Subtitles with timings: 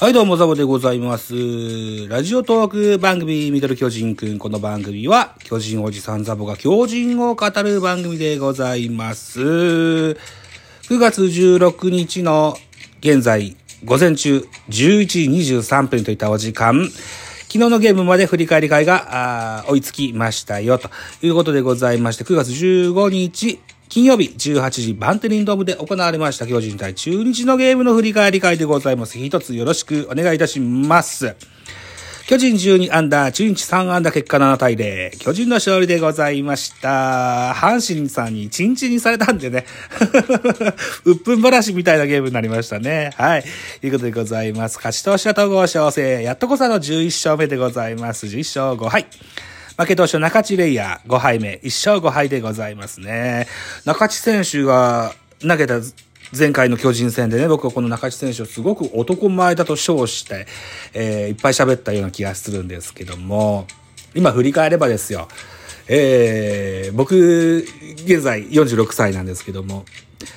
[0.00, 2.06] はい、どうも、ザボでございます。
[2.06, 4.38] ラジオトーク番組、ミドル巨人くん。
[4.38, 9.40] この番組は、巨人おじさんザボが巨人を語る番組でございます。
[9.40, 10.16] 9
[11.00, 12.56] 月16日の
[13.00, 15.24] 現在、午前中、11時
[15.56, 16.88] 23分といったお時間、
[17.48, 20.90] 昨日のゲームまで振り返り会が、追いつきましたよ、と
[21.22, 23.58] いうことでございまして、9月15日、
[23.88, 29.18] 金曜日18時バンテリンドームで行われました巨人対中日のゲームの振り返り会でございます。
[29.18, 31.36] 一つよろしくお願いいたします。
[32.28, 35.16] 巨人12アンダー、中日3アンダー結果7対0。
[35.16, 37.54] 巨人の勝利でございました。
[37.54, 39.64] 阪神さんにチンチンにされたんでね。
[41.06, 43.14] うっぷん話みたいなゲームになりましたね。
[43.16, 43.44] はい。
[43.80, 44.76] ということでございます。
[44.76, 46.22] 勝ち投手は統合賞制。
[46.22, 48.26] やっとこさの11勝目でございます。
[48.26, 49.06] 11勝5敗。
[49.78, 53.46] 負け投手中地レイヤー5敗目、1勝5敗でございますね。
[53.84, 55.74] 中地選手が投げた
[56.36, 60.48] 前回の巨人戦でね、僕はこの中地選手をすごく男前だと称して、
[60.94, 63.68] えーいっぱい喋ったような気がするんですけども、
[64.16, 65.28] 今振り返ればですよ、
[65.86, 67.58] えー僕、
[68.04, 69.84] 現在46歳なんですけども、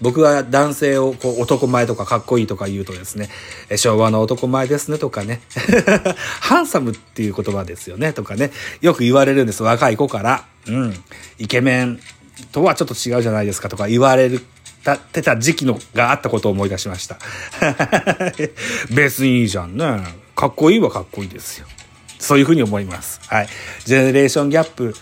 [0.00, 3.28] 僕は男性をこう男前とかかっこいいとか言うとですね、
[3.76, 5.40] 昭和の男前ですねとかね、
[6.40, 8.50] ハンサムっていう言葉ですよねとかね、
[8.80, 10.44] よく言われるんです、若い子から。
[10.66, 11.04] うん。
[11.38, 12.00] イケメン
[12.52, 14.44] とはちょっと違うじゃないですかとか言われる。
[14.84, 17.18] たってた時期のがあったことを思い出しました。
[18.90, 20.02] 別にいいじゃんね。
[20.34, 21.66] かっこいいはかっこいいですよ。
[22.22, 23.20] そういうふうに思います。
[23.28, 23.48] はい。
[23.84, 24.94] ジェネレーションギャップ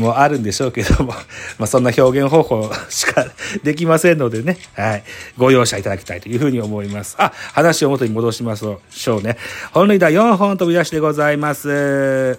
[0.00, 1.12] もあるんでしょうけども、
[1.58, 3.26] まあそんな表現方法しか
[3.62, 5.04] できませんのでね、はい。
[5.36, 7.16] ご容赦いただきたいというふうに思います。
[7.18, 8.80] あ、話を元に戻しましょ
[9.18, 9.36] うね。
[9.72, 12.38] 本塁打4本飛び出しでございます。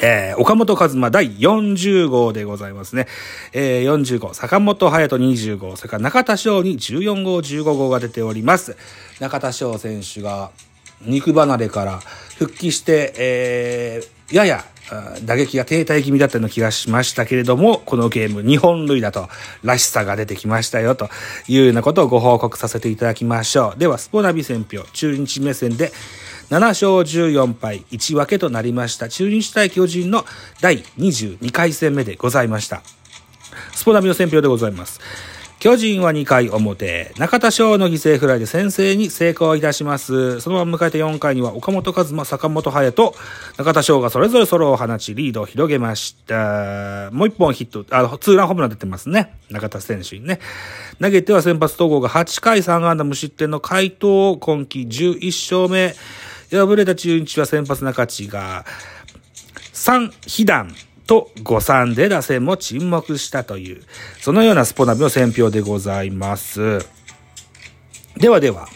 [0.00, 3.06] えー、岡本和真第40号でございますね。
[3.52, 8.78] えー、40号、坂本隼人20号、それから中田翔に14号、15号が出ております。
[9.20, 10.50] 中田翔選手が
[11.04, 12.00] 肉離れから
[12.46, 14.64] 復帰して、えー、やや
[15.24, 19.28] 打撃が停滞気味だったような気がしましたけれども、このゲーム2本塁打と
[19.62, 21.08] らしさが出てきましたよと
[21.48, 23.78] いうようなことをご報告させていただきましょう。
[23.78, 25.92] では、スポナビ選票、中日目線で
[26.50, 30.26] 7勝14敗1分けとなりました中日対巨人の
[30.60, 32.82] 第22回戦目でございました。
[33.74, 35.00] スポナビの選票でございます。
[35.62, 40.40] 巨人は2回表、中田翔の犠牲フライで先制に成功いたします。
[40.40, 43.14] そのまま迎えた4回には岡本和真、坂本隼人、
[43.58, 47.10] 中田翔がそれぞれソロを放ちリードを広げました。
[47.12, 49.38] もう1本ヒット、あ、ツーランホームラン出てますね。
[49.50, 50.40] 中田選手にね。
[51.00, 55.26] 投げては先発統合が8回3安打無失点の回答今季11
[55.60, 55.94] 勝目。
[56.50, 58.66] 敗れた中日は先発中地が
[59.74, 60.74] 3被弾
[61.12, 63.82] と5-3で打線も沈黙したという、
[64.18, 66.78] そのようなスポナビの選評でございます。
[68.16, 68.66] ではでは、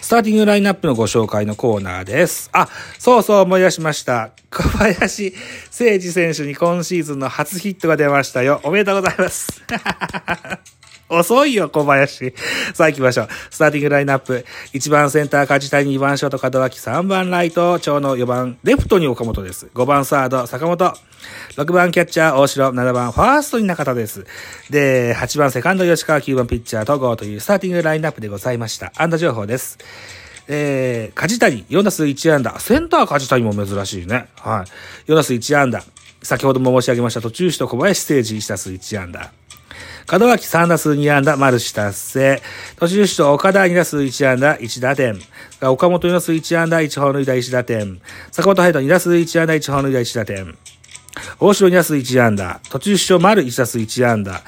[0.00, 2.48] スターティングラインナップのご紹介のコーナーです。
[2.54, 4.30] あ、そうそう思い出しました。
[4.48, 5.34] 小林
[5.78, 8.60] 誠司選手に今シーズンの初ヒットが出ましたよ。
[8.62, 9.62] おめでとうございます。
[11.14, 12.34] 遅いよ、小林。
[12.74, 13.28] さあ行きましょう。
[13.50, 14.44] スターティングラインナップ。
[14.72, 19.66] 1番センター、梶谷、2番ショート、門脇、3番ライト、長野、4番、レフトに岡本です。
[19.74, 20.94] 5番サード、坂本。
[21.56, 24.26] 6番キャッチャー、大城、7番ファーストに中田です。
[24.70, 28.92] で、8番セカンド、吉川、9番ピッチャー、戸郷というスターティングラインナップでございました。
[28.96, 29.78] 安打情報です。
[30.48, 32.58] えー、梶谷、4打数1安打。
[32.60, 34.28] センター梶谷も珍しいね。
[34.36, 34.64] は
[35.06, 35.10] い。
[35.10, 35.82] 4打数1安打。
[36.22, 39.32] 先ほども申し上げました途中人小林誠司1打数1安打。
[40.06, 42.42] 門脇3打数2安打、マルチ達成。
[42.78, 45.18] 途中出岡田2打数1安打、1打点。
[45.62, 48.00] 岡本4打数1安打、1本塁打1打点。
[48.30, 50.54] 坂本隼人2打数1安打、1本塁打1打点。
[51.38, 52.60] 大城2打数1安打。
[52.68, 54.42] 途中出場丸1打数1安打。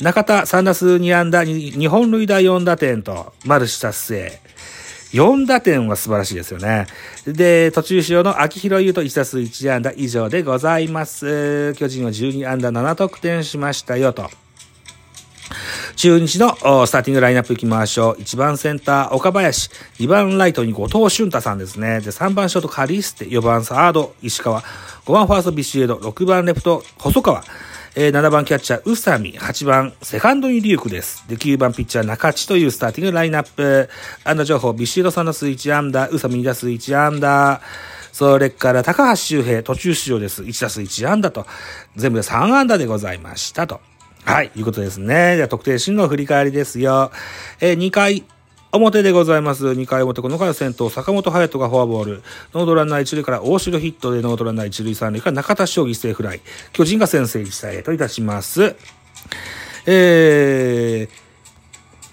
[0.00, 4.40] 中田3打数2安打、2本塁打4打点と、マルチ達成。
[5.12, 6.86] 4打点は素晴らしいですよね。
[7.26, 11.74] で、途中出場の秋広優と1打数1安打以上でございます。
[11.74, 14.30] 巨人は12安打7得点しましたよと。
[15.96, 16.56] 中日の
[16.86, 18.20] スターティングラインナップ行きましょう。
[18.20, 19.70] 1番センター、岡林。
[19.98, 22.00] 2番ライトに後藤俊太さんですね。
[22.00, 23.26] で、3番ショート、カリステ。
[23.26, 24.62] 4番サード、石川。
[25.04, 25.96] 5番ファースト、ビシエド。
[25.96, 27.44] 6番レフト、細川。
[27.94, 29.32] えー、7番キャッチャー、宇佐美。
[29.32, 31.24] 8番、セカンドにリュークです。
[31.28, 33.90] で、9番ピッチャー、中地というスターティングラインナップ。
[34.24, 37.60] アンダ情報、ビシエドさんのスイッチアンダー、宇佐美2打数1アンダー。
[38.12, 40.42] それから高橋周平、途中出場です。
[40.42, 41.46] 1打数1安打と、
[41.96, 43.80] 全部で3安打でございましたと。
[44.24, 45.34] はい、いうことですね。
[45.36, 47.10] じゃあ、特定心の振り返りですよ。
[47.60, 48.24] えー、2回、
[48.70, 49.66] 表でございます。
[49.66, 52.22] 2回表、この回先頭、坂本隼人がフォアボール。
[52.54, 56.40] ノードランナー1塁から大城ヒットでノードランナー1塁3塁から中田翔犠牲フライ。
[56.72, 58.76] 巨人が先制したいといたします。
[59.86, 61.21] えー、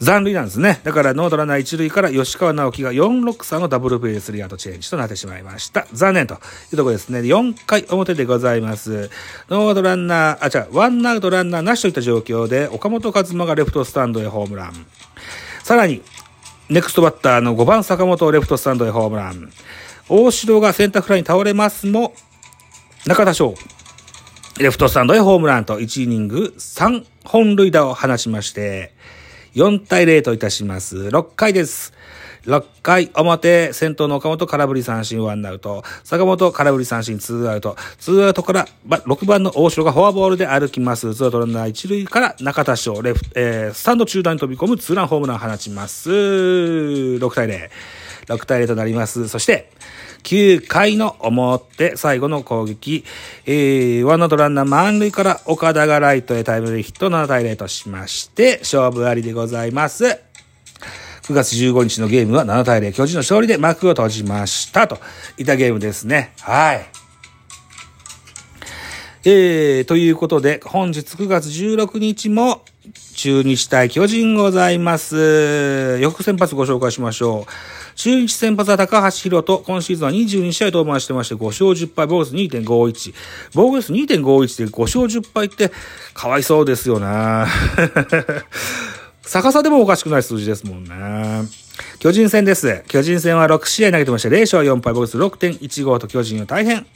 [0.00, 0.80] 残塁なんですね。
[0.84, 5.86] だからノーアウトランナー一塁から吉川尚輝が463のダブルプレースリーアウトチェンジとなってしまいました。
[5.92, 6.36] 残念とい
[6.74, 7.20] うところですね。
[7.20, 9.10] 4回表でございます。
[9.48, 14.86] ノーアウトランナー、あ、違う、ワンアウトランナーなしといった状況で、岡本和真がレフトスタンドへホームラン。
[15.64, 16.02] さらに、
[16.68, 19.50] ネクストバッターの5番坂本もレフトスタンドへホームラン。
[20.08, 22.14] 大城がセンターフライに倒れますも、
[23.06, 23.54] 中田翔、
[24.58, 28.92] レフトスタンドへホームランと1イニング3本塁打を放ちまして、
[29.54, 30.96] 4対0といたします。
[30.96, 31.92] 6回です。
[32.44, 35.82] 6回表、先頭の岡本空振り三振ワンアウト。
[36.02, 37.76] 坂本空振り三振ツーアウト。
[37.98, 41.14] ツーアウトから6番の大城がフォアボールで歩きます。
[41.14, 46.10] ツーアウトランナー一塁から中田翔、レフ、えー、スタンド中段に飛び込むツーランホームランを放ちます。
[46.10, 47.68] 6対0。
[48.28, 49.28] 6対0となります。
[49.28, 49.70] そして、
[50.22, 53.04] 9回の表、最後の攻撃、
[53.46, 60.04] えー、ワンアウトランナー満塁から岡田がライトへタイムリーヒット7対0としまして、勝負ありでございます。
[61.28, 64.88] 9月15日のゲームは7対0、巨人の勝利で幕を閉じました。
[64.88, 64.98] と
[65.36, 66.32] いったゲームですね。
[66.40, 66.86] はい。
[69.24, 72.64] えー、ということで、本日9月16日も、
[73.14, 75.98] 中日対巨人ございます。
[76.00, 77.52] 予告先発ご紹介しましょう。
[77.98, 83.14] 中日先発は高橋宏斗、今シーズンは22試合登板してまして、5勝10敗、防御率2.51。
[83.52, 85.72] 防御率2.51で5勝10敗って、
[86.14, 87.06] かわいそうですよね
[89.26, 91.48] 逆さでもおかしくない数字ですもんね。
[91.98, 92.84] 巨人戦です。
[92.88, 96.86] 巨人戦は6試合投げてまして、0勝4敗、ボス6.15と巨人を大変、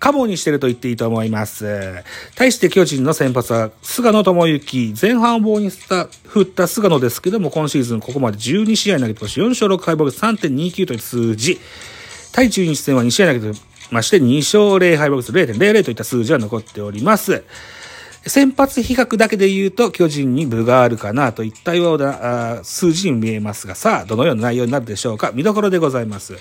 [0.00, 2.02] カモにしてると言っていいと思います。
[2.34, 11.60] 対して巨人の先発は、菅野智之、前半を棒に振った菅野ですけども、今シーズンここまで12試合投げてまして、4勝6敗、ボス3.29という数字。
[12.32, 17.44] 対中日戦は2試合投げてまして、2勝0敗、ボス0.00といった数字は残っております。
[18.28, 25.32] 先発比較だけで言うと巨人に分があるかなといったような数字に見えますが、さあ、どのような内容になるでしょうか。
[25.34, 26.36] 見どころでございます。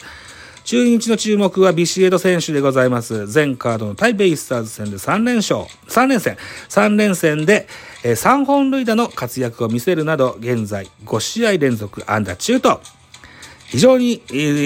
[0.63, 3.25] 中日の注目はビシエド選手でございます。
[3.28, 6.38] 全カードの対ベイスターズ戦で3連勝、3連戦、
[6.68, 7.69] 3連戦で
[8.04, 12.81] 3本塁打の活躍を見せるなど、現在5試合連続安打中と。
[13.68, 14.22] 非常に、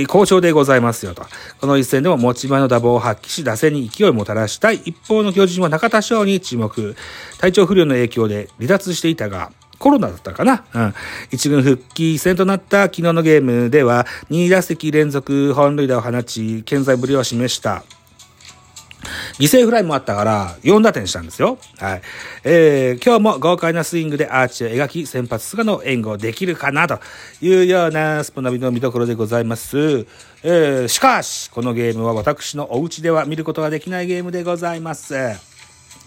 [0.08, 1.26] 好調でございますよと。
[1.60, 4.82] この一戦でも持ち前の打棒を発揮し、打線に勢いをもたらしたい。
[4.86, 6.96] 一方の巨人は中田翔に注目。
[7.40, 10.94] 体調不良の影響で離脱していたが、コロナだったかなうん。
[11.32, 17.84] 一軍復帰戦となった昨日のゲームでは、2打席連続本塁打を放ち、健在ぶりを示した。
[19.40, 21.58] 犠牲フライもあったから、4打点したんですよ。
[21.80, 22.02] はい。
[22.44, 27.00] えー、今日も豪快なスイングでアーチを描き、先発菅の援護できるかな、と
[27.42, 30.06] いうようなスポナビの見どころでございます。
[30.44, 35.16] えー、しかし、このゲームは私のお家では見ることができないゲームでございます。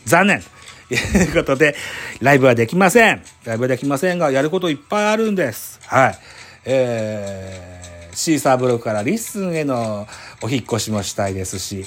[0.04, 0.42] 残念。
[0.88, 1.76] と いうことで、
[2.20, 3.22] ライブはできません。
[3.44, 5.80] ライブはできませんが、やることいっぱいあるんです。
[5.86, 6.18] はい。
[6.66, 10.06] えー、 Seesaa ブログから LISTEN への
[10.42, 11.86] お引越しもしたいですし、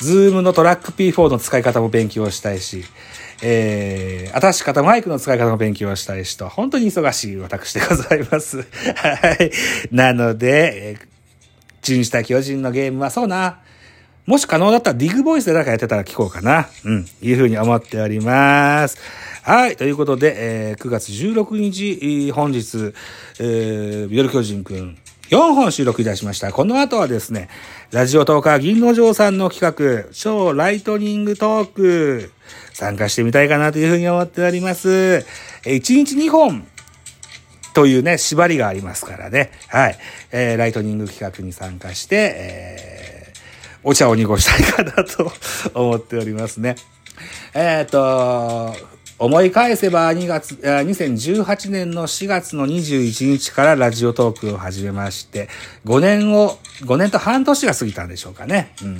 [0.00, 2.84] ZOOM の PodTrak P4 の使い方も勉強したいし、
[3.42, 8.58] えー、新しい方マイクの使い方も勉強したいしと、本当に忙しい私でございます。
[8.96, 9.50] はい。
[9.90, 11.06] なので、えー、
[11.82, 13.58] 中日対巨人のゲームはそうな、
[14.26, 16.68] もし可能だったらディグボイスで誰かやってたら聞こうかな。
[16.84, 17.06] うん。
[17.20, 18.96] いうふうに思っております。
[19.42, 19.76] はい。
[19.76, 22.94] ということで、えー、9月16日、本日、
[23.38, 24.96] えー、夜巨人くん、
[25.34, 26.52] 4本収録いたしました。
[26.52, 27.48] この後はですね、
[27.90, 32.30] ラジオトーカー銀の城さんの企画、超ライトニングトーク、
[32.72, 35.26] 参加してみたいかなというふうに思っております。
[35.64, 36.64] 1日2本
[37.74, 39.50] というね、縛りがありますからね。
[39.66, 39.98] はい。
[40.30, 45.32] えー、ライトニング企画に参加して、えー、お茶を濁したいかなと
[45.74, 46.76] 思っておりますね。
[47.54, 48.72] えっ、ー、と、
[49.18, 55.48] 思い返せば2月、2018年の4月の21日からラジオトークを始めまして、
[55.84, 58.74] 5年を、5年と半年が過ぎたんでしょうかね。
[58.82, 58.98] うん。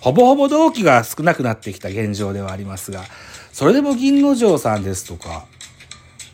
[0.00, 3.04] ほぼほぼ同期が少なくなってきた現状ではありますが、
[3.52, 5.44] それでも銀之丞さんですとか、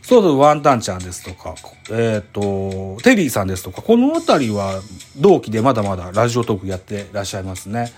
[0.03, 1.57] そうそう、ワンタンちゃんですとか、
[1.91, 4.81] えっ、と、テリーさんですとか、このあたりは
[5.17, 7.93] 同期でまだまだラジオトークやってらっしゃいますね。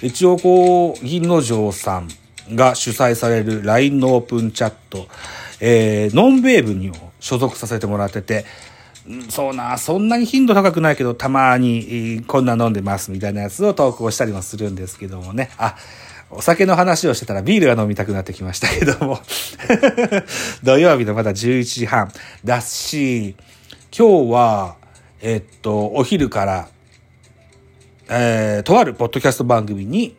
[0.00, 2.08] 一応こう、銀の城さん
[2.54, 5.08] が主催される LINE のオープンチャット、
[5.60, 8.44] えー、ノンベーブに所属させてもらってて、
[9.28, 15.50] そうな、そんなに頻度高くないけど、たまに、こんな飲んでますみたいなやつを投稿したりもするんですけどもね。
[15.56, 15.76] あ、
[16.30, 19.20] お酒の話をしてたらビールが飲みたくなってきましたけども。
[20.62, 22.12] 土曜日のまだ11時半
[22.44, 23.34] だし、
[23.96, 24.76] 今日は、
[25.22, 26.68] えっと、お昼から、
[28.08, 30.16] えー、とあるポッドキャスト番組に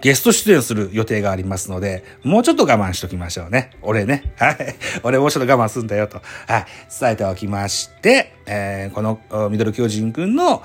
[0.00, 3.70] ゲスト出演する予定がありますので、もうちょっと我慢しときましょうね。
[3.82, 4.32] 俺ね。
[4.36, 4.76] はい。
[5.02, 6.20] 俺もうちょっと我慢すんだよと。
[6.46, 6.66] はい。
[7.00, 10.62] 伝えておきまして、えー、このミドル巨人くんの、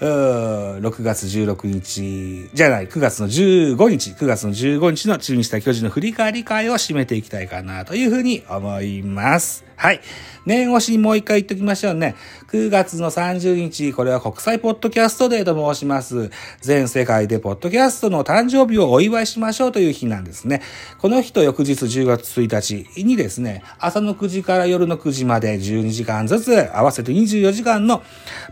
[0.00, 9.64] 6月16日、じゃない、9月の15日、9月の15日の中日対巨人の振り返り会を締めていきたいかなというふうに思います。
[9.76, 10.00] はい。
[10.46, 12.14] 念押しにもう一回言っときましょうね。
[12.48, 16.30] 9月の30日、これは国際ポッドキャストデーと申します。
[16.60, 20.62] 全世界でポッドキャストの誕生日をお祝いしましょうという日なんですね。
[20.98, 28.02] この日と翌日10月1日にですね、朝の9時から夜の9時まで12時間ずつ合わせて24時間の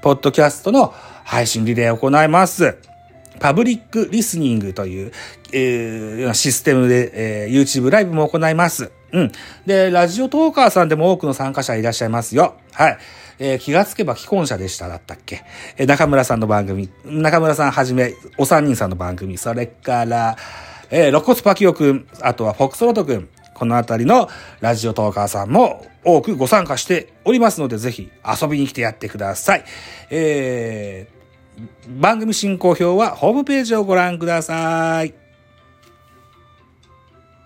[0.02, 2.78] ポッドキャストの配信リレーを行います。
[3.40, 5.12] パブリックリスニングという、
[5.52, 8.92] えー、システムで、えー、YouTube ライブも行います。
[9.12, 9.32] うん。
[9.66, 12.54] で、ラジオトーカーさんでも多くの参加者いらっしゃいますよ。
[12.72, 12.98] はい。
[13.38, 15.44] えー、気がつけば既婚者でしただったっけ、
[15.76, 20.36] えー、中村さんの番組、中村さんはじめ、お三人さんの番組、それから、
[20.90, 24.28] えー、肋骨パキオくん、あとはフォックスロトくん、このあたりの
[24.60, 29.64] ラジオトーカーさんも多くご参加しておりますので、ぜひ遊びに来てやってください。
[30.10, 31.13] えー、
[31.88, 35.23] 番組進行表はホームページをご覧ください。